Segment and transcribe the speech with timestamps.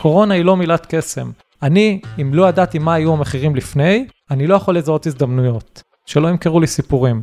[0.00, 1.30] קורונה היא לא מילת קסם.
[1.62, 5.82] אני, אם לא ידעתי מה היו המחירים לפני, אני לא יכול לזהות הזדמנויות.
[6.06, 7.20] שלא ימכרו לי סיפורים.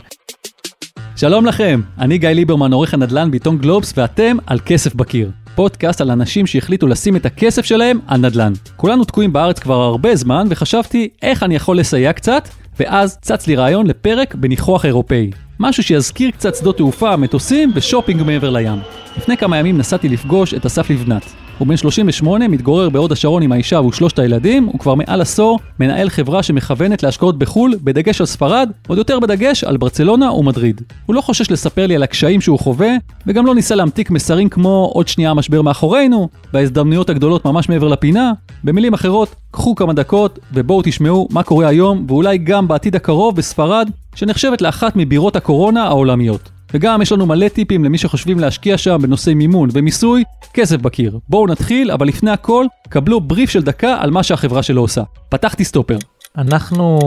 [1.16, 5.32] שלום לכם, אני גיא ליברמן, עורך הנדל"ן בעיתון גלובס, ואתם על כסף בקיר.
[5.56, 8.54] פודקאסט על אנשים שהחליטו לשים את הכסף שלהם על נדל"ן.
[8.76, 12.48] כולנו תקועים בארץ כבר הרבה זמן, וחשבתי איך אני יכול לסייע קצת,
[12.80, 15.32] ואז צץ לי רעיון לפרק בניחוח אירופאי.
[15.60, 18.80] משהו שיזכיר קצת שדות תעופה, מטוסים ושופינג מעבר לים.
[19.18, 21.47] לפני כמה ימים נסעתי לפגוש את אסף לבנת.
[21.58, 26.10] הוא בן 38, מתגורר בהוד השרון עם האישה ושלושת הילדים, הוא כבר מעל עשור מנהל
[26.10, 30.82] חברה שמכוונת להשקעות בחו"ל, בדגש על ספרד, עוד יותר בדגש על ברצלונה ומדריד.
[31.06, 32.90] הוא לא חושש לספר לי על הקשיים שהוא חווה,
[33.28, 38.32] וגם לא ניסה להמתיק מסרים כמו עוד שנייה המשבר מאחורינו, וההזדמנויות הגדולות ממש מעבר לפינה.
[38.64, 43.90] במילים אחרות, קחו כמה דקות ובואו תשמעו מה קורה היום, ואולי גם בעתיד הקרוב בספרד,
[44.16, 46.57] שנחשבת לאחת מבירות הקורונה העולמיות.
[46.74, 51.20] וגם יש לנו מלא טיפים למי שחושבים להשקיע שם בנושאי מימון ומיסוי, כסף בקיר.
[51.30, 55.04] בואו נתחיל, אבל לפני הכל, קבלו בריף של דקה על מה שהחברה שלו עושה.
[55.30, 55.98] פתחתי סטופר.
[56.38, 57.00] אנחנו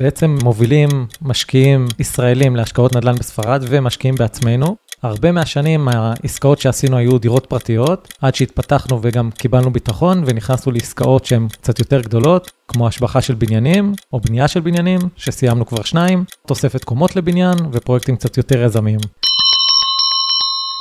[0.00, 0.88] בעצם מובילים
[1.22, 4.76] משקיעים ישראלים להשקעות נדל"ן בספרד ומשקיעים בעצמנו.
[5.02, 11.48] הרבה מהשנים העסקאות שעשינו היו דירות פרטיות, עד שהתפתחנו וגם קיבלנו ביטחון ונכנסנו לעסקאות שהן
[11.48, 16.84] קצת יותר גדולות, כמו השבחה של בניינים או בנייה של בניינים, שסיימנו כבר שניים, תוספת
[16.84, 18.98] קומות לבניין ופרויקטים קצת יותר יזמיים.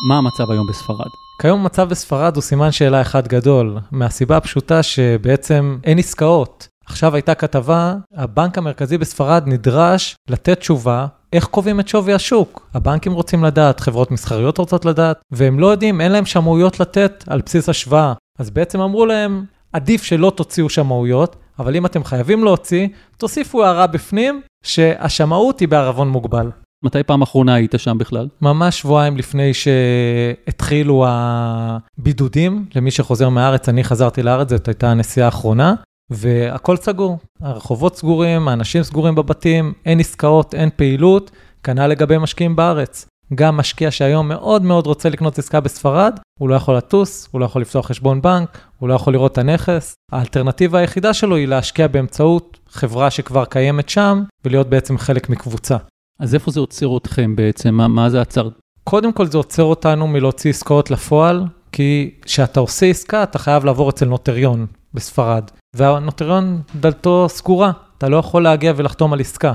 [0.08, 1.09] מה המצב היום בספרד?
[1.42, 6.67] כיום המצב בספרד הוא סימן שאלה אחד גדול, מהסיבה הפשוטה שבעצם אין עסקאות.
[6.86, 12.69] עכשיו הייתה כתבה, הבנק המרכזי בספרד נדרש לתת תשובה איך קובעים את שווי השוק.
[12.73, 17.41] הבנקים רוצים לדעת, חברות מסחריות רוצות לדעת, והם לא יודעים, אין להם שמאויות לתת על
[17.45, 18.13] בסיס השוואה.
[18.39, 22.87] אז בעצם אמרו להם, עדיף שלא תוציאו שמאויות, אבל אם אתם חייבים להוציא,
[23.17, 26.49] תוסיפו הערה בפנים שהשמאות היא בערבון מוגבל.
[26.83, 28.27] מתי פעם אחרונה היית שם בכלל?
[28.41, 35.73] ממש שבועיים לפני שהתחילו הבידודים, למי שחוזר מהארץ, אני חזרתי לארץ, זאת הייתה הנסיעה האחרונה,
[36.12, 37.17] והכל סגור.
[37.42, 41.32] הרחובות סגורים, האנשים סגורים בבתים, אין עסקאות, אין פעילות,
[41.64, 43.05] כנ"ל לגבי משקיעים בארץ.
[43.36, 47.45] גם משקיע שהיום מאוד מאוד רוצה לקנות עסקה בספרד, הוא לא יכול לטוס, הוא לא
[47.45, 49.94] יכול לפתוח חשבון בנק, הוא לא יכול לראות את הנכס.
[50.11, 55.77] האלטרנטיבה היחידה שלו היא להשקיע באמצעות חברה שכבר קיימת שם, ולהיות בעצם חלק מקבוצה.
[56.20, 57.73] אז איפה זה עוצר אתכם בעצם?
[57.73, 58.50] מה, מה זה עצר?
[58.83, 63.89] קודם כל זה עוצר אותנו מלהוציא עסקאות לפועל, כי כשאתה עושה עסקה אתה חייב לעבור
[63.89, 65.43] אצל נוטריון בספרד,
[65.75, 69.53] והנוטריון דלתו סגורה, אתה לא יכול להגיע ולחתום על עסקה.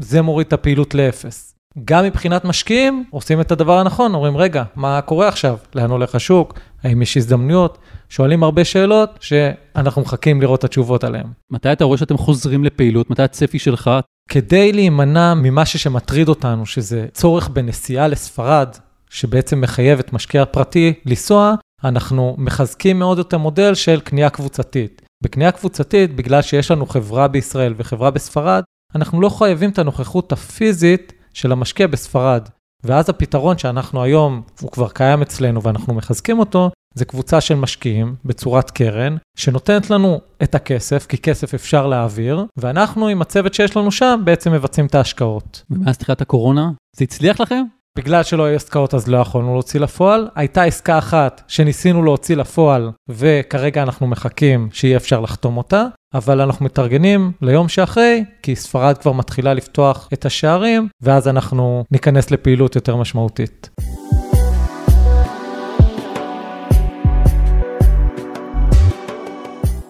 [0.00, 1.54] זה מוריד את הפעילות לאפס.
[1.84, 5.56] גם מבחינת משקיעים, עושים את הדבר הנכון, אומרים, רגע, מה קורה עכשיו?
[5.74, 6.58] לאן הולך השוק?
[6.82, 7.78] האם יש הזדמנויות?
[8.08, 11.26] שואלים הרבה שאלות שאנחנו מחכים לראות את התשובות עליהן.
[11.50, 13.10] מתי אתה רואה שאתם חוזרים לפעילות?
[13.10, 13.90] מתי הצפי שלך?
[14.30, 18.68] כדי להימנע ממשהו שמטריד אותנו, שזה צורך בנסיעה לספרד,
[19.10, 25.02] שבעצם מחייב את משקיע פרטי לנסוע, אנחנו מחזקים מאוד את המודל של קנייה קבוצתית.
[25.24, 28.62] בקנייה קבוצתית, בגלל שיש לנו חברה בישראל וחברה בספרד,
[28.94, 32.48] אנחנו לא חייבים את הנוכחות הפיזית של המשקיע בספרד.
[32.84, 38.14] ואז הפתרון שאנחנו היום, הוא כבר קיים אצלנו ואנחנו מחזקים אותו, זה קבוצה של משקיעים
[38.24, 43.92] בצורת קרן, שנותנת לנו את הכסף, כי כסף אפשר להעביר, ואנחנו עם הצוות שיש לנו
[43.92, 45.62] שם בעצם מבצעים את ההשקעות.
[45.70, 47.64] ומאז תחילת הקורונה, זה הצליח לכם?
[47.98, 50.28] בגלל שלא היו עסקאות אז לא יכולנו להוציא לפועל.
[50.34, 56.64] הייתה עסקה אחת שניסינו להוציא לפועל, וכרגע אנחנו מחכים שיהיה אפשר לחתום אותה, אבל אנחנו
[56.64, 62.96] מתארגנים ליום שאחרי, כי ספרד כבר מתחילה לפתוח את השערים, ואז אנחנו ניכנס לפעילות יותר
[62.96, 63.70] משמעותית.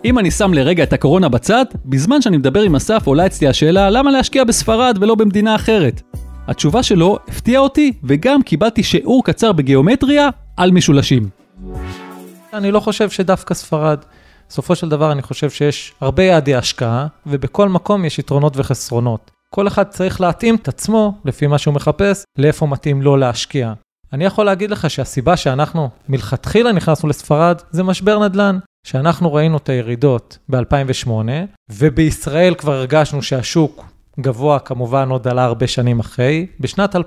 [0.05, 3.91] אם אני שם לרגע את הקורונה בצד, בזמן שאני מדבר עם אסף עולה אצלי השאלה
[3.91, 6.03] למה להשקיע בספרד ולא במדינה אחרת.
[6.49, 11.29] התשובה שלו הפתיעה אותי, וגם קיבלתי שיעור קצר בגיאומטריה על משולשים.
[12.53, 13.99] אני לא חושב שדווקא ספרד.
[14.49, 19.31] בסופו של דבר אני חושב שיש הרבה יעדי השקעה, ובכל מקום יש יתרונות וחסרונות.
[19.55, 23.73] כל אחד צריך להתאים את עצמו, לפי מה שהוא מחפש, לאיפה מתאים לו להשקיע.
[24.13, 28.59] אני יכול להגיד לך שהסיבה שאנחנו מלכתחילה נכנסנו לספרד זה משבר נדל"ן.
[28.87, 31.11] שאנחנו ראינו את הירידות ב-2008,
[31.71, 33.85] ובישראל כבר הרגשנו שהשוק
[34.21, 36.47] גבוה כמובן עוד עלה הרבה שנים אחרי.
[36.61, 37.01] בשנת 2011-2012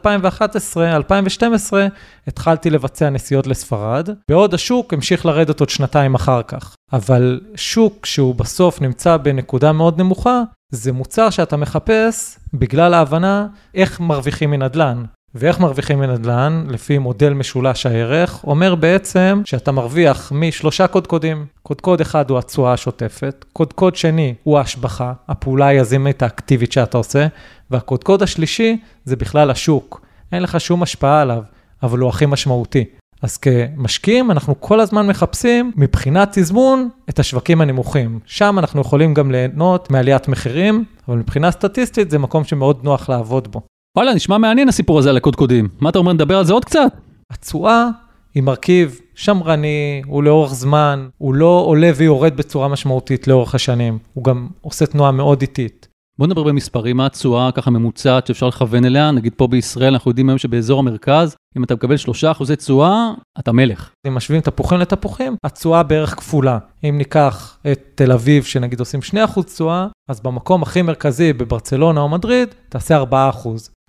[2.27, 6.75] התחלתי לבצע נסיעות לספרד, בעוד השוק המשיך לרדת עוד שנתיים אחר כך.
[6.93, 10.41] אבל שוק שהוא בסוף נמצא בנקודה מאוד נמוכה,
[10.71, 15.03] זה מוצר שאתה מחפש בגלל ההבנה איך מרוויחים מנדל"ן.
[15.36, 21.45] ואיך מרוויחים מנדל"ן, לפי מודל משולש הערך, אומר בעצם שאתה מרוויח משלושה קודקודים.
[21.63, 27.28] קודקוד אחד הוא התשואה השוטפת, קודקוד שני הוא ההשבחה, הפעולה היזמית האקטיבית שאתה עושה,
[27.72, 30.01] והקודקוד השלישי זה בכלל השוק.
[30.31, 31.44] אין לך שום השפעה עליו,
[31.83, 32.86] אבל הוא הכי משמעותי.
[33.22, 38.19] אז כמשקיעים, אנחנו כל הזמן מחפשים, מבחינת תזמון, את השווקים הנמוכים.
[38.25, 43.51] שם אנחנו יכולים גם ליהנות מעליית מחירים, אבל מבחינה סטטיסטית זה מקום שמאוד נוח לעבוד
[43.51, 43.62] בו.
[43.95, 45.67] וואלה, נשמע מעניין הסיפור הזה על הקודקודים.
[45.79, 46.91] מה אתה אומר, נדבר על זה עוד קצת?
[47.31, 47.88] התשואה
[48.35, 54.23] היא מרכיב שמרני, הוא לאורך זמן, הוא לא עולה ויורד בצורה משמעותית לאורך השנים, הוא
[54.23, 55.88] גם עושה תנועה מאוד איטית.
[56.21, 59.12] בוא נדבר במספרים, מה התשואה ככה ממוצעת שאפשר לכוון אליה?
[59.12, 63.89] נגיד פה בישראל אנחנו יודעים היום שבאזור המרכז, אם אתה מקבל 3% תשואה, אתה מלך.
[64.07, 66.57] אם משווים תפוחים לתפוחים, התשואה בערך כפולה.
[66.83, 69.00] אם ניקח את תל אביב, שנגיד עושים
[69.35, 73.06] 2% תשואה, אז במקום הכי מרכזי בברצלונה או מדריד, תעשה 4%.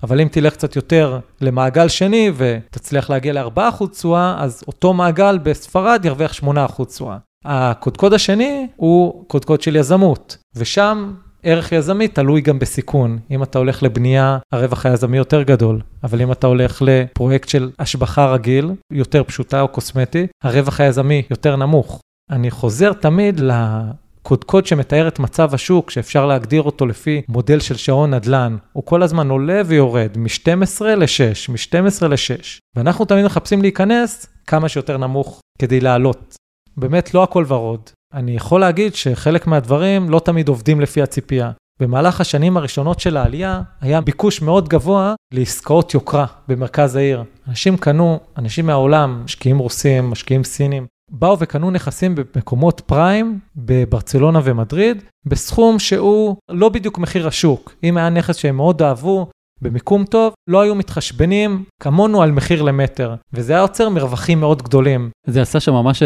[0.02, 6.04] אבל אם תלך קצת יותר למעגל שני ותצליח להגיע ל-4% תשואה, אז אותו מעגל בספרד
[6.04, 7.16] ירוויח 8% תשואה.
[7.44, 11.12] הקודקוד השני הוא קודקוד של יזמות, ושם
[11.44, 13.18] ערך יזמי תלוי גם בסיכון.
[13.30, 18.32] אם אתה הולך לבנייה, הרווח היזמי יותר גדול, אבל אם אתה הולך לפרויקט של השבחה
[18.32, 22.00] רגיל, יותר פשוטה או קוסמטי, הרווח היזמי יותר נמוך.
[22.30, 28.14] אני חוזר תמיד לקודקוד שמתאר את מצב השוק, שאפשר להגדיר אותו לפי מודל של שעון
[28.14, 28.56] נדל"ן.
[28.72, 32.60] הוא כל הזמן עולה ויורד, מ-12 ל-6, מ-12 ל-6.
[32.76, 36.34] ואנחנו תמיד מחפשים להיכנס כמה שיותר נמוך כדי לעלות.
[36.76, 37.90] באמת לא הכל ורוד.
[38.14, 41.50] אני יכול להגיד שחלק מהדברים לא תמיד עובדים לפי הציפייה.
[41.80, 47.24] במהלך השנים הראשונות של העלייה, היה ביקוש מאוד גבוה לעסקאות יוקרה במרכז העיר.
[47.48, 55.02] אנשים קנו, אנשים מהעולם, משקיעים רוסים, משקיעים סינים, באו וקנו נכסים במקומות פריים בברצלונה ומדריד,
[55.26, 57.74] בסכום שהוא לא בדיוק מחיר השוק.
[57.84, 59.26] אם היה נכס שהם מאוד אהבו,
[59.62, 65.10] במיקום טוב, לא היו מתחשבנים כמונו על מחיר למטר, וזה היה יוצר מרווחים מאוד גדולים.
[65.26, 66.02] זה עשה שם ממש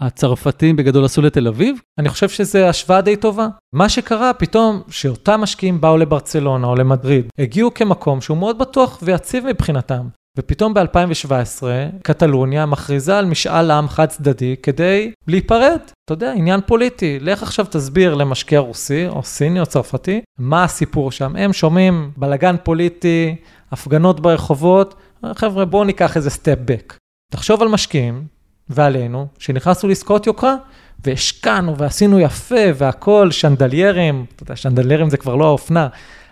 [0.00, 1.80] הצרפתים בגדול עשו לתל אביב?
[1.98, 3.48] אני חושב שזו השוואה די טובה.
[3.74, 9.46] מה שקרה פתאום, שאותם משקיעים באו לברצלונה או למדריד, הגיעו כמקום שהוא מאוד בטוח ויציב
[9.46, 10.08] מבחינתם.
[10.38, 11.62] ופתאום ב-2017,
[12.02, 15.80] קטלוניה מכריזה על משאל עם חד צדדי כדי להיפרד.
[16.06, 17.18] אתה יודע, עניין פוליטי.
[17.20, 21.36] לך עכשיו תסביר למשקיע רוסי, או סיני, או צרפתי, מה הסיפור שם.
[21.36, 23.36] הם שומעים בלגן פוליטי,
[23.72, 24.94] הפגנות ברחובות,
[25.34, 26.96] חבר'ה, בואו ניקח איזה סטפ בק.
[27.32, 28.26] תחשוב על משקיעים,
[28.68, 30.56] ועלינו, שנכנסנו לעסקאות יוקרה,
[31.04, 35.88] והשקענו ועשינו יפה, והכול שנדליירים, אתה יודע, שנדליירים זה כבר לא האופנה,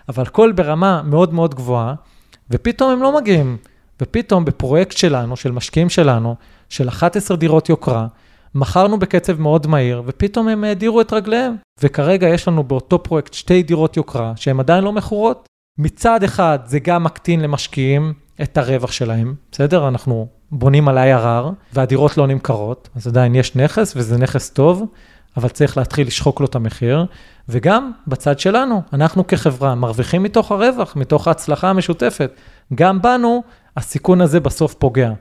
[0.09, 1.95] אבל הכל ברמה מאוד מאוד גבוהה,
[2.51, 3.57] ופתאום הם לא מגיעים.
[4.01, 6.37] ופתאום בפרויקט שלנו, של משקיעים שלנו,
[6.69, 8.07] של 11 דירות יוקרה,
[8.55, 11.57] מכרנו בקצב מאוד מהיר, ופתאום הם האדירו את רגליהם.
[11.81, 15.47] וכרגע יש לנו באותו פרויקט שתי דירות יוקרה, שהן עדיין לא מכורות.
[15.79, 18.13] מצד אחד, זה גם מקטין למשקיעים
[18.43, 19.89] את הרווח שלהם, בסדר?
[19.89, 24.87] אנחנו בונים על IRR, והדירות לא נמכרות, אז עדיין יש נכס, וזה נכס טוב,
[25.37, 27.07] אבל צריך להתחיל לשחוק לו את המחיר.
[27.49, 32.31] וגם בצד שלנו, אנחנו כחברה מרוויחים מתוך הרווח, מתוך ההצלחה המשותפת.
[32.75, 33.43] גם בנו
[33.77, 35.13] הסיכון הזה בסוף פוגע.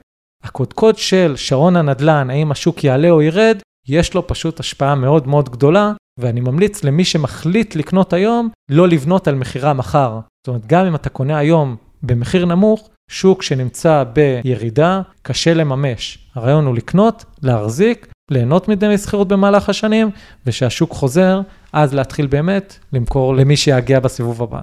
[0.44, 3.58] הקודקוד של שעון הנדל"ן, האם השוק יעלה או ירד,
[3.88, 9.28] יש לו פשוט השפעה מאוד מאוד גדולה, ואני ממליץ למי שמחליט לקנות היום, לא לבנות
[9.28, 10.20] על מכירה מחר.
[10.20, 16.18] זאת אומרת, גם אם אתה קונה היום במחיר נמוך, שוק שנמצא בירידה, קשה לממש.
[16.34, 20.10] הרעיון הוא לקנות, להחזיק, ליהנות מדמי שכירות במהלך השנים,
[20.46, 21.40] ושהשוק חוזר,
[21.72, 24.60] אז להתחיל באמת למכור למי שיגיע בסיבוב הבא.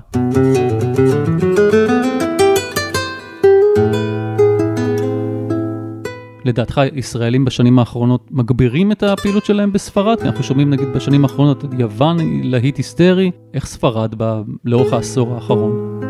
[6.45, 10.21] לדעתך, ישראלים בשנים האחרונות מגבירים את הפעילות שלהם בספרד?
[10.21, 16.01] כי אנחנו שומעים נגיד בשנים האחרונות יוון להיט היסטרי, איך ספרד בא לאורך העשור האחרון?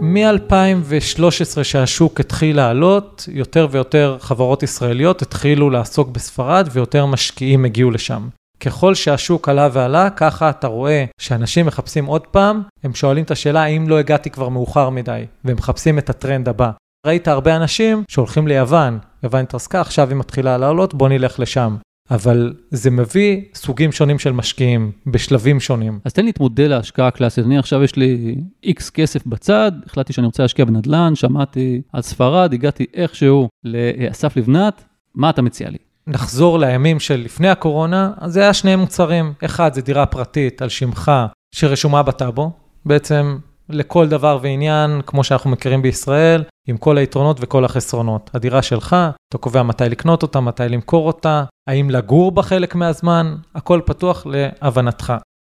[0.00, 8.28] מ-2013 שהשוק התחיל לעלות, יותר ויותר חברות ישראליות התחילו לעסוק בספרד ויותר משקיעים הגיעו לשם.
[8.60, 13.62] ככל שהשוק עלה ועלה, ככה אתה רואה שאנשים מחפשים עוד פעם, הם שואלים את השאלה
[13.62, 16.70] האם לא הגעתי כבר מאוחר מדי, והם מחפשים את הטרנד הבא.
[17.06, 21.76] ראית הרבה אנשים שהולכים ליוון, יוון התרסקה, עכשיו היא מתחילה לעלות, בוא נלך לשם.
[22.10, 26.00] אבל זה מביא סוגים שונים של משקיעים, בשלבים שונים.
[26.04, 27.44] אז תן לי את מודל ההשקעה הקלאסית.
[27.44, 32.52] אני עכשיו יש לי איקס כסף בצד, החלטתי שאני רוצה להשקיע בנדל"ן, שמעתי על ספרד,
[32.52, 35.78] הגעתי איכשהו לאסף לבנת, מה אתה מציע לי?
[36.06, 39.32] נחזור לימים של לפני הקורונה, אז זה היה שני מוצרים.
[39.44, 41.12] אחד, זה דירה פרטית על שמך
[41.54, 42.52] שרשומה בטאבו.
[42.86, 43.38] בעצם
[43.74, 48.30] לכל דבר ועניין, כמו שאנחנו מכירים בישראל, עם כל היתרונות וכל החסרונות.
[48.34, 48.96] הדירה שלך,
[49.28, 54.26] אתה קובע מתי לקנות אותה, מתי למכור אותה, האם לגור בה חלק מהזמן, הכל פתוח
[54.26, 55.12] להבנתך.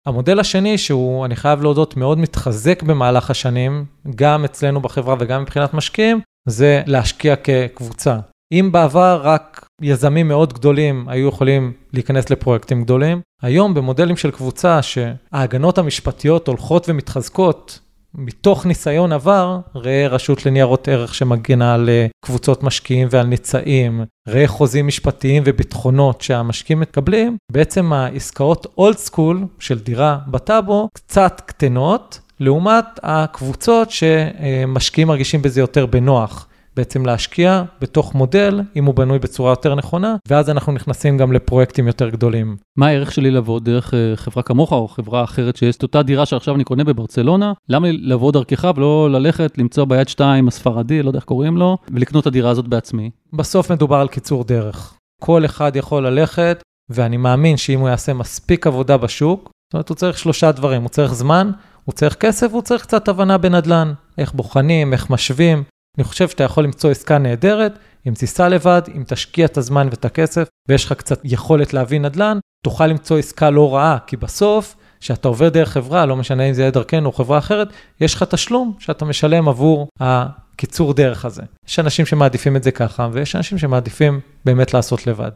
[0.08, 5.74] המודל השני, שהוא, אני חייב להודות, מאוד מתחזק במהלך השנים, גם אצלנו בחברה וגם מבחינת
[5.74, 8.18] משקיעים, זה להשקיע כקבוצה.
[8.54, 14.82] אם בעבר רק יזמים מאוד גדולים היו יכולים להיכנס לפרויקטים גדולים, היום במודלים של קבוצה
[14.82, 17.80] שההגנות המשפטיות הולכות ומתחזקות
[18.18, 24.48] מתוך ניסיון עבר, ראה רשות לניירות ערך שמגנה על אה, קבוצות משקיעים ועל ניצאים, ראה
[24.48, 32.86] חוזים משפטיים וביטחונות שהמשקיעים מקבלים, בעצם העסקאות אולד סקול של דירה בטאבו קצת קטנות, לעומת
[33.04, 36.48] הקבוצות שמשקיעים מרגישים בזה יותר בנוח.
[36.76, 41.88] בעצם להשקיע בתוך מודל, אם הוא בנוי בצורה יותר נכונה, ואז אנחנו נכנסים גם לפרויקטים
[41.88, 42.58] יותר גדולים.
[42.78, 46.26] מה הערך שלי לבוא דרך אה, חברה כמוך או חברה אחרת שיש את אותה דירה
[46.26, 47.54] שעכשיו אני קונה בברצלונה?
[47.70, 51.78] למה לי לבוא דרכך ולא ללכת, למצוא ביד שתיים הספרדי, לא יודע איך קוראים לו,
[51.92, 53.10] ולקנות את הדירה הזאת בעצמי?
[53.34, 54.94] בסוף מדובר על קיצור דרך.
[55.22, 59.96] כל אחד יכול ללכת, ואני מאמין שאם הוא יעשה מספיק עבודה בשוק, זאת אומרת, הוא
[59.96, 61.52] צריך שלושה דברים, הוא צריך זמן,
[61.86, 63.94] הוא צריך כסף, הוא צריך קצת הבנה בנדל"ן.
[64.18, 65.64] איך בוחנים, איך משווים,
[65.98, 70.06] אני חושב שאתה יכול למצוא עסקה נהדרת, אם תיסע לבד, אם תשקיע את הזמן ואת
[70.06, 75.28] הכסף, ויש לך קצת יכולת להבין נדל"ן, תוכל למצוא עסקה לא רעה, כי בסוף, כשאתה
[75.28, 77.68] עובר דרך חברה, לא משנה אם זה יהיה דרכנו או חברה אחרת,
[78.02, 81.42] יש לך תשלום שאתה משלם עבור הקיצור דרך הזה.
[81.68, 85.32] יש אנשים שמעדיפים את זה ככה, ויש אנשים שמעדיפים באמת לעשות לבד.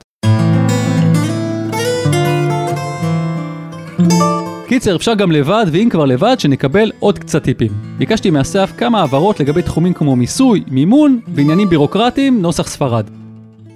[4.78, 7.72] קיצר, אפשר גם לבד, ואם כבר לבד, שנקבל עוד קצת טיפים.
[7.98, 13.10] ביקשתי מאסף כמה הבהרות לגבי תחומים כמו מיסוי, מימון ועניינים בירוקרטיים, נוסח ספרד.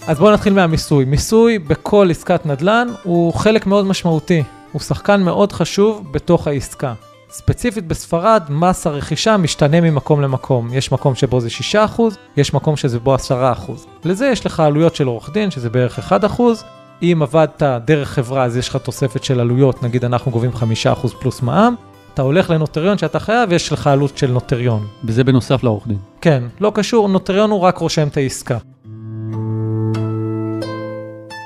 [0.07, 1.05] אז בואו נתחיל מהמיסוי.
[1.05, 4.43] מיסוי בכל עסקת נדל"ן הוא חלק מאוד משמעותי.
[4.71, 6.93] הוא שחקן מאוד חשוב בתוך העסקה.
[7.29, 10.69] ספציפית בספרד, מס הרכישה משתנה ממקום למקום.
[10.73, 11.49] יש מקום שבו זה
[11.97, 12.01] 6%,
[12.37, 13.19] יש מקום שזה בו 10%.
[14.05, 16.41] לזה יש לך עלויות של עורך דין, שזה בערך 1%,
[17.03, 21.41] אם עבדת דרך חברה, אז יש לך תוספת של עלויות, נגיד אנחנו גובים 5% פלוס
[21.41, 21.75] מע"מ,
[22.13, 24.87] אתה הולך לנוטריון שאתה חייב, ויש לך עלות של נוטריון.
[25.03, 25.97] וזה בנוסף לעורך דין.
[26.21, 28.57] כן, לא קשור, נוטריון הוא רק רושם את העסקה.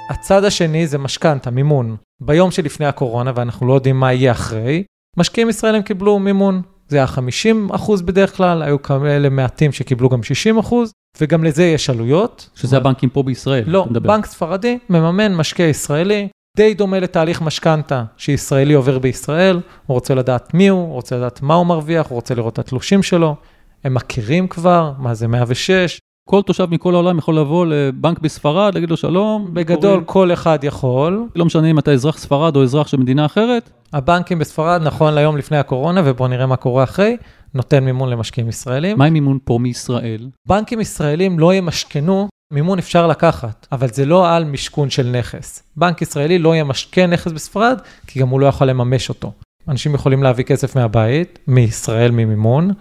[0.10, 1.96] הצד השני זה משכנתה, מימון.
[2.22, 4.84] ביום שלפני הקורונה, ואנחנו לא יודעים מה יהיה אחרי,
[5.18, 6.62] משקיעים ישראלים קיבלו מימון.
[6.88, 11.64] זה היה 50 אחוז בדרך כלל, היו כאלה מעטים שקיבלו גם 60 אחוז, וגם לזה
[11.64, 12.50] יש עלויות.
[12.56, 16.28] שזה הבנקים פה בישראל, לא, בנק ספרדי מממן משקיע ישראלי,
[16.58, 21.42] די דומה לתהליך משכנתה שישראלי עובר בישראל, הוא רוצה לדעת מי הוא, הוא רוצה לדעת
[21.42, 23.36] מה הוא מרוויח, הוא רוצה לראות את התלושים שלו,
[23.84, 26.00] הם מכירים כבר, מה זה 106.
[26.30, 29.50] כל תושב מכל העולם יכול לבוא לבנק בספרד, להגיד לו שלום.
[29.54, 30.04] בגדול.
[30.06, 31.28] כל אחד יכול.
[31.36, 33.70] לא משנה אם אתה אזרח ספרד או אזרח של מדינה אחרת.
[33.94, 37.18] הבנקים בספרד, נכון להיום לפני הקורונה, ובואו נראה מה קורה אחרי,
[37.54, 38.98] נותן מימון למשקיעים ישראלים.
[38.98, 40.30] מה עם מימון פה מישראל?
[40.48, 45.64] בנקים ישראלים לא ימשכנו, מימון אפשר לקחת, אבל זה לא על משכון של נכס.
[45.78, 49.32] בנק ישראלי לא ימשכן נכס בספרד, כי גם הוא לא יכול לממש אותו.
[49.68, 52.72] אנשים יכולים להביא כסף מהבית, מישראל, ממימון,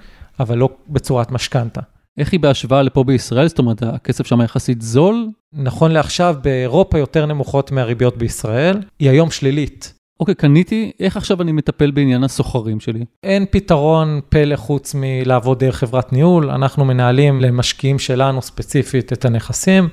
[0.41, 1.81] אבל לא בצורת משכנתה.
[2.18, 3.49] איך היא בהשוואה לפה בישראל?
[3.49, 5.28] זאת אומרת, הכסף שם יחסית זול?
[5.52, 8.83] נכון לעכשיו, באירופה יותר נמוכות מהריביות בישראל.
[8.99, 9.94] היא היום שלילית.
[10.21, 13.04] אוקיי, קניתי, איך עכשיו אני מטפל בעניין הסוחרים שלי?
[13.23, 16.50] אין פתרון פלא חוץ מלעבוד דרך חברת ניהול.
[16.50, 19.88] אנחנו מנהלים למשקיעים שלנו ספציפית את הנכסים,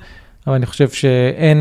[0.46, 1.58] אבל אני חושב שאין,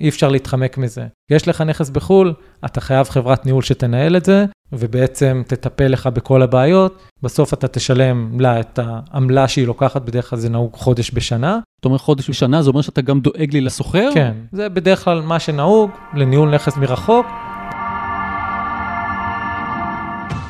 [0.00, 1.06] אי אפשר להתחמק מזה.
[1.30, 6.42] יש לך נכס בחו"ל, אתה חייב חברת ניהול שתנהל את זה, ובעצם תטפל לך בכל
[6.42, 7.02] הבעיות.
[7.22, 11.58] בסוף אתה תשלם לה את העמלה שהיא לוקחת, בדרך כלל זה נהוג חודש בשנה.
[11.80, 14.10] אתה אומר חודש בשנה, זה אומר שאתה גם דואג לי לסוחר?
[14.14, 17.26] כן, זה בדרך כלל מה שנהוג, לניהול נכס מרחוק.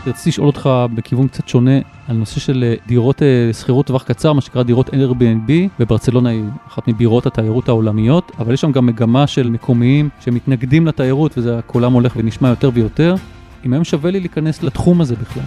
[0.06, 4.32] רציתי לשאול אותך בכיוון קצת שונה על נושא של אה, דירות אה, שכירות טווח קצר,
[4.32, 5.50] מה שנקרא דירות Airbnb,
[5.80, 11.38] וברצלונה היא אחת מבירות התיירות העולמיות, אבל יש שם גם מגמה של מקומיים שמתנגדים לתיירות,
[11.38, 13.14] וזה קולם הולך ונשמע יותר ויותר.
[13.66, 15.42] אם היום שווה לי להיכנס לתחום הזה בכלל.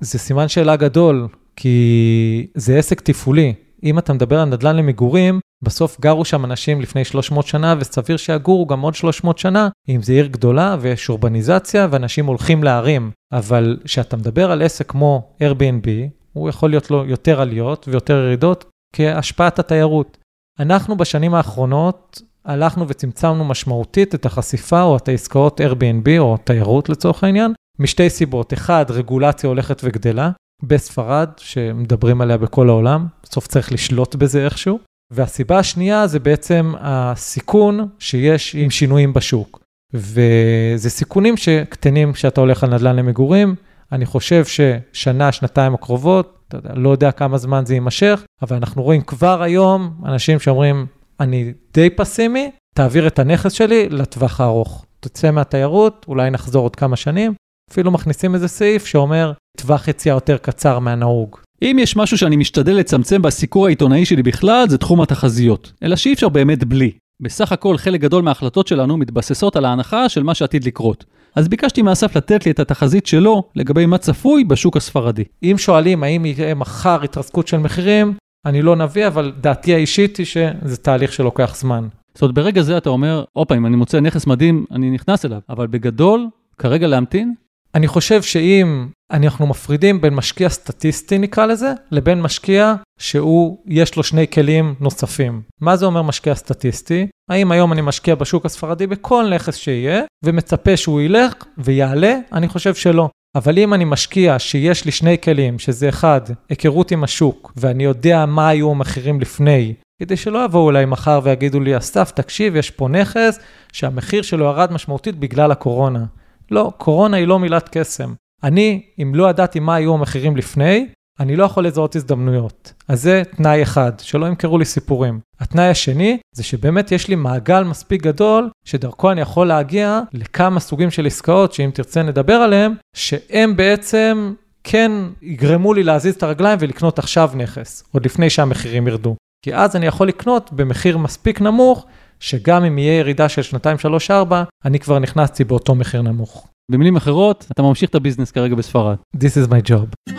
[0.00, 3.54] זה סימן שאלה גדול, כי זה עסק תפעולי.
[3.82, 8.66] אם אתה מדבר על נדל"ן למגורים, בסוף גרו שם אנשים לפני 300 שנה, וסביר שיגורו
[8.66, 13.10] גם עוד 300 שנה, אם זו עיר גדולה ויש אורבניזציה ואנשים הולכים לערים.
[13.32, 15.88] אבל כשאתה מדבר על עסק כמו Airbnb,
[16.32, 20.18] הוא יכול להיות לו יותר עליות ויותר ירידות כהשפעת התיירות.
[20.60, 27.24] אנחנו בשנים האחרונות הלכנו וצמצמנו משמעותית את החשיפה או את העסקאות Airbnb או תיירות לצורך
[27.24, 28.52] העניין, משתי סיבות.
[28.52, 30.30] אחד, רגולציה הולכת וגדלה
[30.62, 34.78] בספרד, שמדברים עליה בכל העולם, בסוף צריך לשלוט בזה איכשהו.
[35.12, 39.60] והסיבה השנייה זה בעצם הסיכון שיש עם שינויים בשוק.
[39.94, 43.54] וזה סיכונים שקטנים כשאתה הולך על נדל"ן למגורים.
[43.92, 48.82] אני חושב ששנה, שנתיים הקרובות, אתה יודע, לא יודע כמה זמן זה יימשך, אבל אנחנו
[48.82, 50.86] רואים כבר היום אנשים שאומרים,
[51.20, 54.86] אני די פסימי, תעביר את הנכס שלי לטווח הארוך.
[55.00, 57.34] תצא מהתיירות, אולי נחזור עוד כמה שנים,
[57.70, 61.36] אפילו מכניסים איזה סעיף שאומר טווח יציאה יותר קצר מהנהוג.
[61.62, 65.72] אם יש משהו שאני משתדל לצמצם בסיקור העיתונאי שלי בכלל, זה תחום התחזיות.
[65.82, 66.90] אלא שאי אפשר באמת בלי.
[67.22, 71.04] בסך הכל חלק גדול מההחלטות שלנו מתבססות על ההנחה של מה שעתיד לקרות.
[71.34, 75.24] אז ביקשתי מאסף לתת לי את התחזית שלו לגבי מה צפוי בשוק הספרדי.
[75.42, 78.14] אם שואלים האם יהיה מחר התרסקות של מחירים,
[78.46, 81.88] אני לא נביא, אבל דעתי האישית היא שזה תהליך שלוקח זמן.
[82.14, 85.40] זאת אומרת, ברגע זה אתה אומר, הופה, אם אני מוצא נכס מדהים, אני נכנס אליו,
[85.48, 87.34] אבל בגדול, כרגע להמתין?
[87.74, 94.02] אני חושב שאם אנחנו מפרידים בין משקיע סטטיסטי נקרא לזה, לבין משקיע שהוא, יש לו
[94.02, 95.42] שני כלים נוספים.
[95.60, 97.06] מה זה אומר משקיע סטטיסטי?
[97.30, 102.18] האם היום אני משקיע בשוק הספרדי בכל נכס שיהיה, ומצפה שהוא ילך ויעלה?
[102.32, 103.08] אני חושב שלא.
[103.34, 108.26] אבל אם אני משקיע שיש לי שני כלים, שזה אחד, היכרות עם השוק, ואני יודע
[108.26, 112.88] מה היו המחירים לפני, כדי שלא יבואו אליי מחר ויגידו לי, אסף, תקשיב, יש פה
[112.88, 113.38] נכס
[113.72, 116.04] שהמחיר שלו ירד משמעותית בגלל הקורונה.
[116.50, 118.14] לא, קורונה היא לא מילת קסם.
[118.42, 120.86] אני, אם לא ידעתי מה היו המחירים לפני,
[121.20, 122.72] אני לא יכול לזהות הזדמנויות.
[122.88, 125.20] אז זה תנאי אחד, שלא ימכרו לי סיפורים.
[125.40, 130.90] התנאי השני, זה שבאמת יש לי מעגל מספיק גדול, שדרכו אני יכול להגיע לכמה סוגים
[130.90, 134.92] של עסקאות, שאם תרצה נדבר עליהם, שהם בעצם כן
[135.22, 139.16] יגרמו לי להזיז את הרגליים ולקנות עכשיו נכס, עוד לפני שהמחירים ירדו.
[139.44, 141.86] כי אז אני יכול לקנות במחיר מספיק נמוך,
[142.20, 146.48] שגם אם יהיה ירידה של שנתיים, שלוש, ארבע, אני כבר נכנסתי באותו מחיר נמוך.
[146.72, 148.96] במילים אחרות, אתה ממשיך את הביזנס כרגע בספרד.
[149.16, 150.14] This is my job.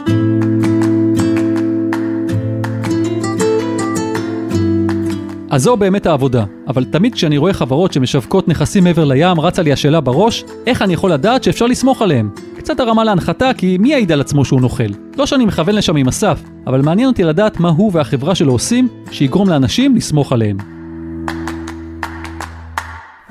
[5.56, 9.74] אז זו באמת העבודה, אבל תמיד כשאני רואה חברות שמשווקות נכסים מעבר לים, רצה לי
[9.74, 12.30] השאלה בראש, איך אני יכול לדעת שאפשר לסמוך עליהם?
[12.58, 14.84] קצת הרמה להנחתה, כי מי יעיד על עצמו שהוא נוכל?
[15.18, 18.88] לא שאני מכוון לשם עם אסף, אבל מעניין אותי לדעת מה הוא והחברה שלו עושים,
[19.12, 20.58] שיגרום לאנשים לסמוך עליהם.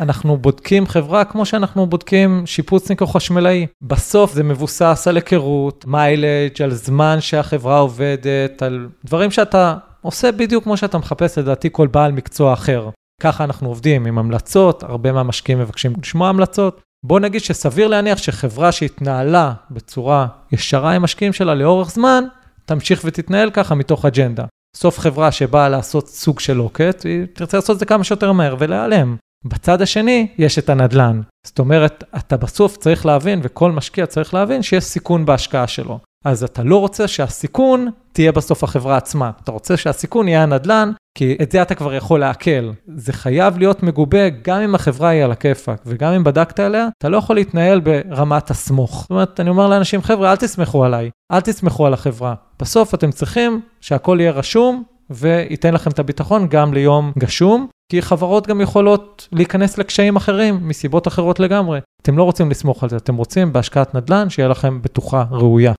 [0.01, 3.67] אנחנו בודקים חברה כמו שאנחנו בודקים שיפוצניק או חשמלאי.
[3.83, 10.65] בסוף זה מבוסס על היכרות, מיילג', על זמן שהחברה עובדת, על דברים שאתה עושה בדיוק
[10.65, 12.91] כמו שאתה מחפש לדעתי כל בעל מקצוע אחר.
[13.23, 16.81] ככה אנחנו עובדים עם המלצות, הרבה מהמשקיעים מבקשים לשמוע המלצות.
[17.07, 22.25] בוא נגיד שסביר להניח שחברה שהתנהלה בצורה ישרה עם משקיעים שלה לאורך זמן,
[22.65, 24.45] תמשיך ותתנהל ככה מתוך אג'נדה.
[24.77, 28.57] סוף חברה שבאה לעשות סוג של לוקט, היא תרצה לעשות את זה כמה שיותר מהר
[28.59, 29.17] ולהיעלם.
[29.45, 31.21] בצד השני יש את הנדל"ן.
[31.47, 35.99] זאת אומרת, אתה בסוף צריך להבין, וכל משקיע צריך להבין, שיש סיכון בהשקעה שלו.
[36.25, 39.31] אז אתה לא רוצה שהסיכון תהיה בסוף החברה עצמה.
[39.43, 42.71] אתה רוצה שהסיכון יהיה הנדל"ן, כי את זה אתה כבר יכול לעכל.
[42.87, 47.09] זה חייב להיות מגובה גם אם החברה היא על הכיפאק, וגם אם בדקת עליה, אתה
[47.09, 49.01] לא יכול להתנהל ברמת הסמוך.
[49.01, 52.35] זאת אומרת, אני אומר לאנשים, חבר'ה, אל תסמכו עליי, אל תסמכו על החברה.
[52.61, 58.47] בסוף אתם צריכים שהכל יהיה רשום, וייתן לכם את הביטחון גם ליום גשום, כי חברות
[58.47, 61.81] גם יכולות להיכנס לקשיים אחרים, מסיבות אחרות לגמרי.
[62.03, 65.73] אתם לא רוצים לסמוך על זה, אתם רוצים בהשקעת נדל"ן שיהיה לכם בטוחה ראויה.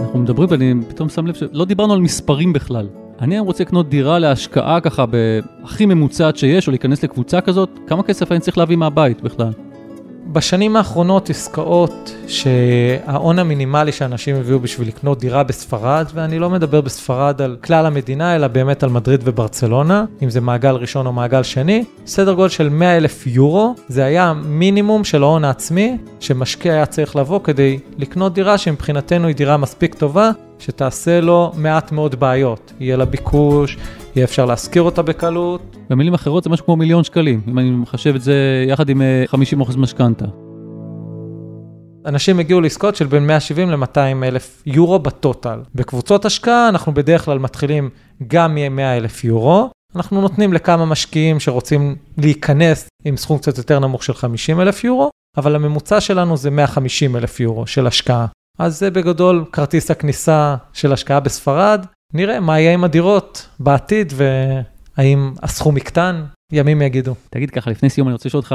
[0.00, 2.88] אנחנו מדברים ואני פתאום שם לב שלא דיברנו על מספרים בכלל.
[3.20, 8.02] אני היום רוצה לקנות דירה להשקעה ככה בהכי ממוצעת שיש, או להיכנס לקבוצה כזאת, כמה
[8.02, 9.52] כסף אני צריך להביא מהבית בכלל?
[10.32, 17.42] בשנים האחרונות עסקאות שההון המינימלי שאנשים הביאו בשביל לקנות דירה בספרד, ואני לא מדבר בספרד
[17.42, 21.84] על כלל המדינה, אלא באמת על מדריד וברצלונה, אם זה מעגל ראשון או מעגל שני,
[22.06, 27.16] סדר גודל של 100 אלף יורו, זה היה מינימום של ההון העצמי שמשקיע היה צריך
[27.16, 32.72] לבוא כדי לקנות דירה שמבחינתנו היא דירה מספיק טובה, שתעשה לו מעט מאוד בעיות.
[32.80, 33.76] יהיה לה ביקוש,
[34.18, 35.76] יהיה אפשר להשכיר אותה בקלות.
[35.90, 39.02] במילים אחרות זה משהו כמו מיליון שקלים, אם אני מחשב את זה יחד עם
[39.60, 40.24] 50% משכנתה.
[42.06, 45.60] אנשים הגיעו לעסקאות של בין 170 ל-200 אלף יורו בטוטל.
[45.74, 47.90] בקבוצות השקעה אנחנו בדרך כלל מתחילים
[48.26, 49.70] גם מ-100 אלף יורו.
[49.96, 55.10] אנחנו נותנים לכמה משקיעים שרוצים להיכנס עם סכום קצת יותר נמוך של 50 אלף יורו,
[55.36, 58.26] אבל הממוצע שלנו זה 150 אלף יורו של השקעה.
[58.58, 61.86] אז זה בגדול כרטיס הכניסה של השקעה בספרד.
[62.14, 67.14] נראה מה יהיה עם הדירות בעתיד והאם הסכום יקטן, ימים יגידו.
[67.30, 68.54] תגיד ככה, לפני סיום אני רוצה לשאול אותך,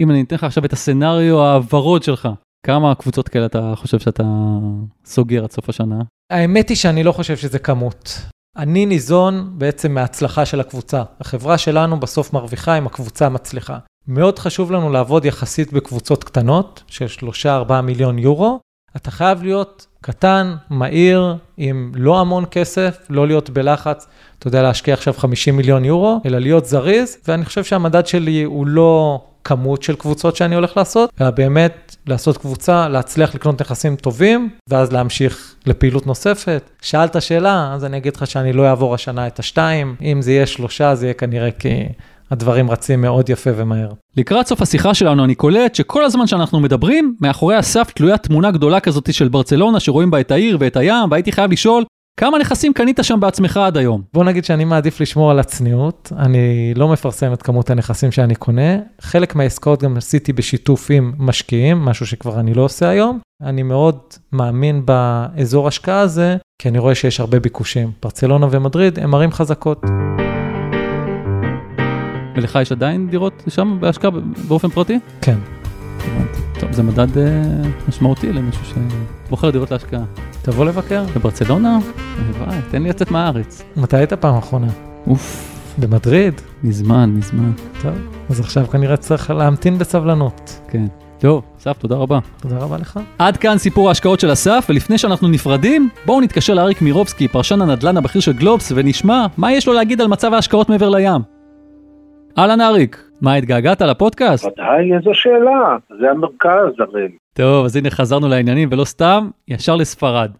[0.00, 2.28] אם אני אתן לך עכשיו את הסצנריו הוורוד שלך,
[2.66, 4.22] כמה קבוצות כאלה אתה חושב שאתה
[5.04, 6.02] סוגר עד סוף השנה?
[6.32, 8.20] האמת היא שאני לא חושב שזה כמות.
[8.56, 11.02] אני ניזון בעצם מההצלחה של הקבוצה.
[11.20, 13.78] החברה שלנו בסוף מרוויחה אם הקבוצה מצליחה.
[14.08, 17.06] מאוד חשוב לנו לעבוד יחסית בקבוצות קטנות, של
[17.68, 18.60] 3-4 מיליון יורו,
[18.96, 24.06] אתה חייב להיות קטן, מהיר, עם לא המון כסף, לא להיות בלחץ,
[24.38, 28.66] אתה יודע, להשקיע עכשיו 50 מיליון יורו, אלא להיות זריז, ואני חושב שהמדד שלי הוא
[28.66, 34.50] לא כמות של קבוצות שאני הולך לעשות, אלא באמת לעשות קבוצה, להצליח לקנות נכסים טובים,
[34.68, 36.70] ואז להמשיך לפעילות נוספת.
[36.82, 40.46] שאלת שאלה, אז אני אגיד לך שאני לא אעבור השנה את השתיים, אם זה יהיה
[40.46, 41.68] שלושה, זה יהיה כנראה כי...
[42.30, 43.88] הדברים רצים מאוד יפה ומהר.
[44.16, 48.80] לקראת סוף השיחה שלנו אני קולט שכל הזמן שאנחנו מדברים, מאחורי הסף תלויה תמונה גדולה
[48.80, 51.84] כזאת של ברצלונה שרואים בה את העיר ואת הים, והייתי חייב לשאול,
[52.20, 54.02] כמה נכסים קנית שם בעצמך עד היום?
[54.14, 58.76] בוא נגיד שאני מעדיף לשמור על הצניעות, אני לא מפרסם את כמות הנכסים שאני קונה.
[59.00, 63.18] חלק מהעסקאות גם עשיתי בשיתוף עם משקיעים, משהו שכבר אני לא עושה היום.
[63.42, 63.98] אני מאוד
[64.32, 67.90] מאמין באזור השקעה הזה, כי אני רואה שיש הרבה ביקושים.
[68.02, 69.82] ברצלונה ומדריד הם ערים חזקות.
[72.34, 74.10] ולך יש עדיין דירות שם בהשקעה
[74.48, 74.98] באופן פרטי?
[75.20, 75.38] כן.
[76.60, 77.42] טוב, זה מדד אה,
[77.88, 78.62] משמעותי למישהו
[79.26, 80.02] שבוחר דירות להשקעה.
[80.42, 81.04] תבוא לבקר.
[81.16, 81.78] בברצלונה?
[82.38, 83.62] וואי, תן לי לצאת מהארץ.
[83.76, 84.66] מתי היית פעם אחרונה?
[85.06, 86.40] אוף, במדריד?
[86.62, 87.52] מזמן, מזמן.
[87.82, 87.94] טוב,
[88.30, 90.60] אז עכשיו כנראה צריך להמתין בסבלנות.
[90.68, 90.86] כן.
[91.18, 92.18] טוב, אסף, תודה רבה.
[92.40, 93.00] תודה רבה לך.
[93.18, 97.96] עד כאן סיפור ההשקעות של אסף, ולפני שאנחנו נפרדים, בואו נתקשר לאריק מירובסקי, פרשן הנדל"ן
[97.96, 101.33] הבכיר של גלובס, ונשמע מה יש לו להגיד על מצב ההשקעות מעבר לים.
[102.38, 104.46] אהלן אריק, מה התגעגעת לפודקאסט?
[104.46, 107.08] ודאי, איזו שאלה, זה המרכז הרי.
[107.32, 110.30] טוב, אז הנה חזרנו לעניינים, ולא סתם, ישר לספרד.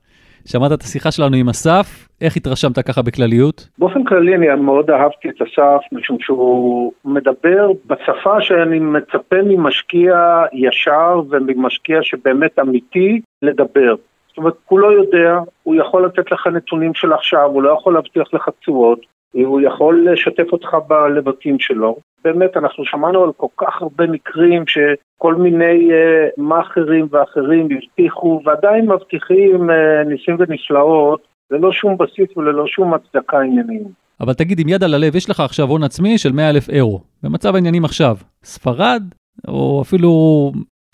[0.47, 3.69] שמעת את השיחה שלנו עם אסף, איך התרשמת ככה בכלליות?
[3.79, 11.23] באופן כללי אני מאוד אהבתי את אסף, משום שהוא מדבר בשפה שאני מצפה ממשקיע ישר
[11.31, 13.95] וממשקיע שבאמת אמיתי לדבר.
[14.29, 17.95] זאת אומרת, הוא לא יודע, הוא יכול לתת לך נתונים של עכשיו, הוא לא יכול
[17.95, 18.99] להבטיח לך תשואות,
[19.43, 21.97] הוא יכול לשתף אותך בלבטים שלו.
[22.25, 28.91] באמת, אנחנו שמענו על כל כך הרבה מקרים שכל מיני uh, מאכערים ואחרים הבטיחו ועדיין
[28.91, 31.21] מבטיחים uh, ניסים ונפלאות
[31.51, 33.83] ללא שום בסיס וללא שום הצדקה עניינים.
[34.21, 37.01] אבל תגיד, עם יד על הלב, יש לך עכשיו הון עצמי של 100 אלף אירו.
[37.23, 39.03] במצב העניינים עכשיו, ספרד,
[39.49, 40.11] או אפילו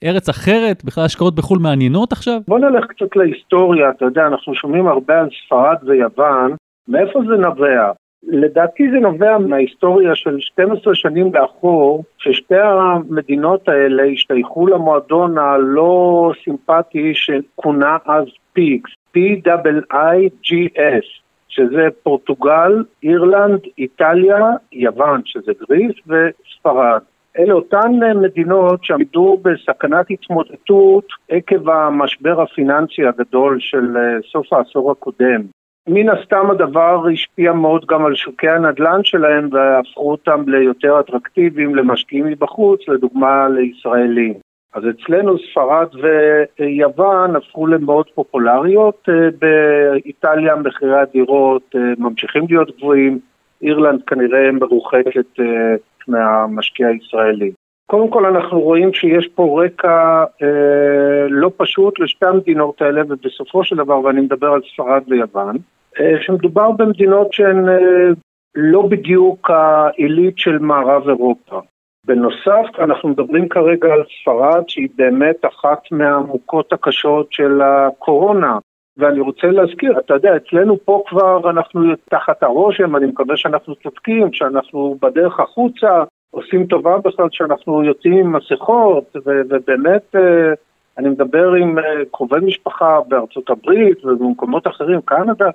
[0.04, 2.40] ארץ אחרת, בכלל השקעות בחו"ל מעניינות עכשיו?
[2.48, 6.54] בוא נלך קצת להיסטוריה, אתה יודע, אנחנו שומעים הרבה על ספרד ויוון,
[6.88, 7.92] מאיפה זה נובע?
[8.22, 17.12] לדעתי זה נובע מההיסטוריה של 12 שנים לאחור, ששתי המדינות האלה השתייכו למועדון הלא סימפטי
[17.14, 21.06] שכונה אז PIIGS, P-I-I-G-S,
[21.48, 27.00] שזה פורטוגל, אירלנד, איטליה, יוון, שזה Greece, וספרד.
[27.38, 33.96] אלה אותן מדינות שעמדו בסכנת התמוטטות עקב המשבר הפיננסי הגדול של
[34.32, 35.42] סוף העשור הקודם.
[35.88, 42.26] מן הסתם הדבר השפיע מאוד גם על שוקי הנדל"ן שלהם והפכו אותם ליותר אטרקטיביים למשקיעים
[42.26, 44.34] מבחוץ, לדוגמה לישראלים.
[44.74, 45.88] אז אצלנו ספרד
[46.58, 53.18] ויוון הפכו למאוד פופולריות, באיטליה מחירי הדירות ממשיכים להיות גבוהים,
[53.62, 55.40] אירלנד כנראה מרוחקת
[56.08, 57.52] מהמשקיע הישראלי.
[57.90, 63.76] קודם כל אנחנו רואים שיש פה רקע אה, לא פשוט לשתי המדינות האלה ובסופו של
[63.76, 65.56] דבר, ואני מדבר על ספרד ויוון,
[66.00, 68.08] אה, שמדובר במדינות שהן אה,
[68.54, 71.60] לא בדיוק העילית של מערב אירופה.
[72.06, 78.58] בנוסף, אנחנו מדברים כרגע על ספרד שהיא באמת אחת מהמוכות הקשות של הקורונה.
[78.96, 84.32] ואני רוצה להזכיר, אתה יודע, אצלנו פה כבר אנחנו תחת הרושם, אני מקווה שאנחנו צודקים,
[84.32, 90.14] שאנחנו בדרך החוצה, עושים טובה בכלל שאנחנו יוצאים עם מסכות, ובאמת
[90.98, 91.76] אני מדבר עם
[92.10, 95.48] קרובי משפחה בארצות הברית ובמקומות אחרים, קנדה,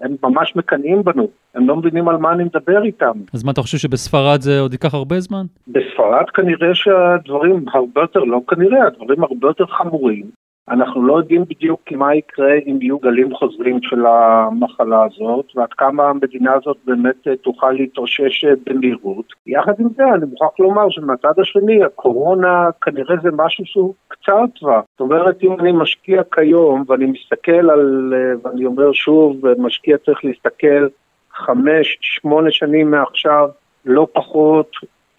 [0.00, 3.12] הם ממש מקנאים בנו, הם לא מבינים על מה אני מדבר איתם.
[3.34, 5.44] אז מה אתה חושב שבספרד זה עוד ייקח הרבה זמן?
[5.68, 10.30] בספרד כנראה שהדברים הרבה יותר, לא כנראה, הדברים הרבה יותר חמורים.
[10.68, 16.08] אנחנו לא יודעים בדיוק מה יקרה אם יהיו גלים חוזרים של המחלה הזאת, ועד כמה
[16.08, 19.26] המדינה הזאת באמת תוכל להתאושש במהירות.
[19.46, 24.84] יחד עם זה, אני מוכרח לומר שמהצד השני, הקורונה כנראה זה משהו שהוא קצר טווח.
[24.90, 30.86] זאת אומרת, אם אני משקיע כיום, ואני מסתכל על, ואני אומר שוב, משקיע צריך להסתכל
[31.34, 33.48] חמש, שמונה שנים מעכשיו,
[33.84, 34.70] לא פחות,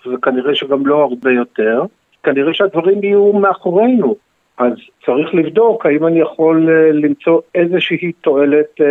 [0.06, 1.86] וכנראה שגם לא הרבה יותר,
[2.24, 4.16] כנראה שהדברים יהיו מאחורינו.
[4.58, 4.74] אז
[5.06, 8.82] צריך לבדוק האם אני יכול למצוא איזושהי תועלת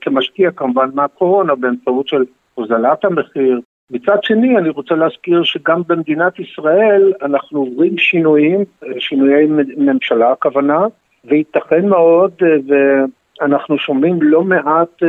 [0.00, 3.60] כמשקיע כמובן מהקורונה באמצעות של הוזלת המחיר.
[3.90, 8.64] מצד שני אני רוצה להזכיר שגם במדינת ישראל אנחנו עוברים שינויים,
[8.98, 9.46] שינויי
[9.76, 10.86] ממשלה הכוונה,
[11.24, 12.32] וייתכן מאוד
[12.68, 15.02] ואנחנו שומעים לא מעט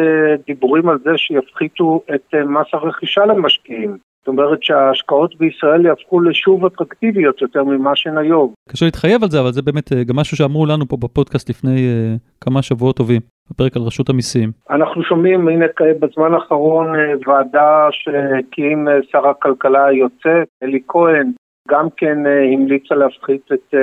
[0.47, 3.97] דיבורים על זה שיפחיתו את מס הרכישה למשקיעים.
[4.21, 8.53] זאת אומרת שההשקעות בישראל יהפכו לשוב אטרקטיביות יותר ממה שהן היום.
[8.69, 12.19] קשה להתחייב על זה, אבל זה באמת גם משהו שאמרו לנו פה בפודקאסט לפני uh,
[12.41, 14.51] כמה שבועות טובים, בפרק על רשות המיסים.
[14.69, 15.65] אנחנו שומעים, הנה
[15.99, 16.87] בזמן האחרון
[17.27, 21.31] ועדה שהקים שר הכלכלה היוצא, אלי כהן,
[21.67, 22.17] גם כן
[22.53, 23.73] המליצה להפחית את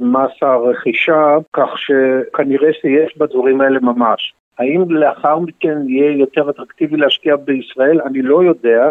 [0.00, 4.34] מס הרכישה, כך שכנראה שיש בדברים האלה ממש.
[4.58, 8.00] האם לאחר מכן יהיה יותר אטרקטיבי להשקיע בישראל?
[8.06, 8.90] אני לא יודע.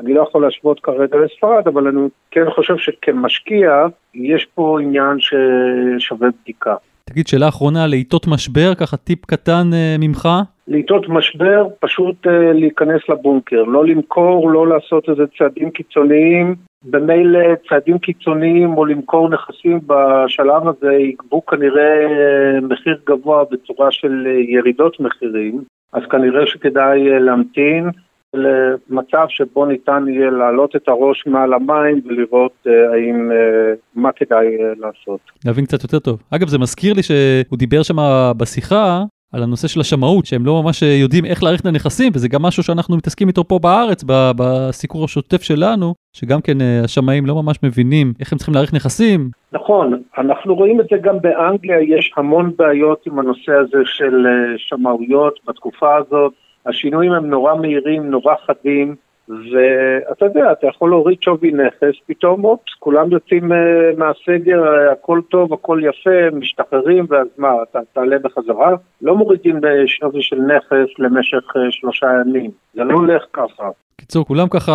[0.00, 6.28] אני לא יכול להשוות כרגע לספרד, אבל אני כן חושב שכמשקיע, יש פה עניין ששווה
[6.42, 6.74] בדיקה.
[7.04, 10.28] תגיד, שאלה אחרונה, לעיתות משבר, ככה טיפ קטן אה, ממך?
[10.68, 16.54] לעיתות משבר, פשוט אה, להיכנס לבונקר, לא למכור, לא לעשות איזה צעדים קיצוניים.
[16.84, 24.26] במילא צעדים קיצוניים או למכור נכסים בשלב הזה יגבו כנראה אה, מחיר גבוה בצורה של
[24.26, 27.90] אה, ירידות מחירים, אז כנראה שכדאי אה, להמתין.
[28.34, 34.46] למצב שבו ניתן יהיה להעלות את הראש מעל המים ולראות uh, האם, uh, מה כדאי
[34.46, 35.20] uh, לעשות.
[35.46, 36.22] להבין קצת יותר טוב.
[36.30, 37.96] אגב, זה מזכיר לי שהוא דיבר שם
[38.36, 42.42] בשיחה על הנושא של השמאות, שהם לא ממש יודעים איך להעריך את הנכסים, וזה גם
[42.42, 44.04] משהו שאנחנו מתעסקים איתו פה בארץ,
[44.36, 49.30] בסיקור השוטף שלנו, שגם כן השמאים לא ממש מבינים איך הם צריכים להעריך נכסים.
[49.52, 55.38] נכון, אנחנו רואים את זה גם באנגליה, יש המון בעיות עם הנושא הזה של שמאויות
[55.48, 56.32] בתקופה הזאת.
[56.66, 58.94] השינויים הם נורא מהירים, נורא חדים,
[59.28, 63.56] ואתה יודע, אתה יכול להוריד שווי נכס, פתאום אופס, כולם יוצאים uh,
[63.98, 68.70] מהסגר, uh, הכל טוב, הכל יפה, משתחררים, ואז מה, אתה תעלה בחזרה?
[69.02, 73.68] לא מורידים בשווי של נכס למשך uh, שלושה ימים, זה לא הולך ככה.
[73.96, 74.72] קיצור, כולם ככה,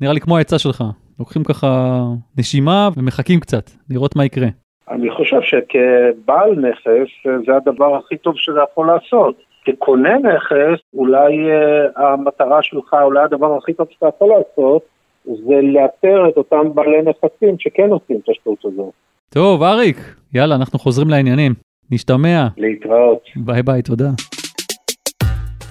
[0.00, 0.84] נראה לי כמו העצה שלך,
[1.18, 2.00] לוקחים ככה
[2.38, 4.46] נשימה ומחכים קצת, לראות מה יקרה.
[4.90, 7.10] אני חושב שכבעל נכס
[7.46, 9.36] זה הדבר הכי טוב שזה יכול לעשות.
[9.66, 14.82] כקונה נכס, אולי uh, המטרה שלך, אולי הדבר הכי טוב שאתה יכול לעשות,
[15.24, 18.90] זה לאתר את אותם בעלי נכסים שכן עושים את השטות הזו.
[19.30, 19.96] טוב, אריק,
[20.34, 21.52] יאללה, אנחנו חוזרים לעניינים.
[21.90, 22.46] נשתמע.
[22.56, 23.20] להתראות.
[23.36, 24.08] ביי ביי, תודה.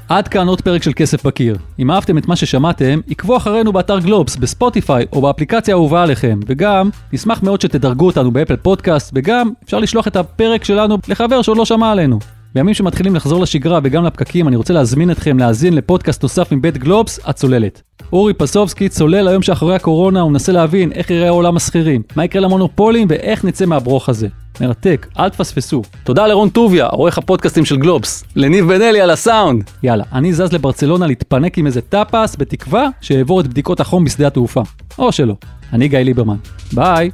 [0.10, 1.56] עד כאן עוד פרק של כסף בקיר.
[1.80, 6.90] אם אהבתם את מה ששמעתם, עקבו אחרינו באתר גלובס, בספוטיפיי או באפליקציה האהובה עליכם, וגם,
[7.14, 11.66] נשמח מאוד שתדרגו אותנו באפל פודקאסט, וגם, אפשר לשלוח את הפרק שלנו לחבר שעוד לא
[11.66, 12.20] שמע עלינו.
[12.56, 17.20] בימים שמתחילים לחזור לשגרה וגם לפקקים, אני רוצה להזמין אתכם להאזין לפודקאסט נוסף מבית גלובס,
[17.26, 17.82] הצוללת.
[18.14, 22.42] אורי פסובסקי צולל ליום שאחרי הקורונה, הוא מנסה להבין איך יראה עולם השכירים, מה יקרה
[22.42, 24.28] למונופולים ואיך נצא מהברוך הזה.
[24.62, 25.82] מרתק, אל תפספסו.
[26.04, 28.24] תודה לרון טוביה, עורך הפודקאסטים של גלובס.
[28.36, 29.64] לניב בן אלי על הסאונד.
[29.84, 34.62] יאללה, אני זז לברצלונה להתפנק עם איזה טאפס, בתקווה שאעבור את בדיקות החום בשדה התעופה.
[35.00, 35.36] או שלא.
[35.74, 36.38] אני גיא ליברמן.
[36.74, 37.10] ביי.